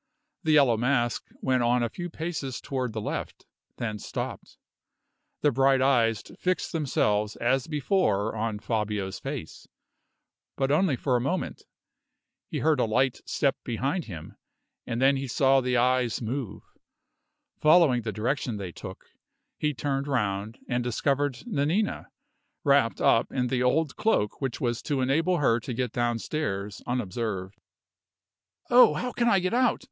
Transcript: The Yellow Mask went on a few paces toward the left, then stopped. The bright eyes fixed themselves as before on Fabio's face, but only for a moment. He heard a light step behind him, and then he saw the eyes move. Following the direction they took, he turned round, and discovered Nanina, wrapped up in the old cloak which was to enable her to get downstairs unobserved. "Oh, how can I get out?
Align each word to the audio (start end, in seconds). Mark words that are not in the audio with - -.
The 0.41 0.53
Yellow 0.53 0.77
Mask 0.77 1.27
went 1.41 1.61
on 1.61 1.83
a 1.83 1.89
few 1.91 2.09
paces 2.09 2.59
toward 2.59 2.91
the 2.91 2.99
left, 3.01 3.45
then 3.77 3.99
stopped. 3.99 4.57
The 5.41 5.51
bright 5.51 5.79
eyes 5.79 6.23
fixed 6.39 6.71
themselves 6.71 7.35
as 7.35 7.67
before 7.67 8.35
on 8.35 8.57
Fabio's 8.57 9.19
face, 9.19 9.67
but 10.57 10.71
only 10.71 10.95
for 10.95 11.15
a 11.15 11.21
moment. 11.21 11.65
He 12.49 12.61
heard 12.61 12.79
a 12.79 12.85
light 12.85 13.21
step 13.27 13.57
behind 13.63 14.05
him, 14.05 14.37
and 14.87 14.99
then 14.99 15.17
he 15.17 15.27
saw 15.27 15.61
the 15.61 15.77
eyes 15.77 16.19
move. 16.19 16.63
Following 17.59 18.01
the 18.01 18.11
direction 18.11 18.57
they 18.57 18.71
took, 18.71 19.05
he 19.59 19.71
turned 19.71 20.07
round, 20.07 20.57
and 20.67 20.83
discovered 20.83 21.43
Nanina, 21.45 22.07
wrapped 22.63 23.01
up 23.01 23.31
in 23.31 23.49
the 23.49 23.61
old 23.61 23.97
cloak 23.97 24.41
which 24.41 24.59
was 24.59 24.81
to 24.81 25.01
enable 25.01 25.37
her 25.37 25.59
to 25.59 25.75
get 25.75 25.91
downstairs 25.91 26.81
unobserved. 26.87 27.61
"Oh, 28.71 28.95
how 28.95 29.11
can 29.11 29.29
I 29.29 29.37
get 29.37 29.53
out? 29.53 29.79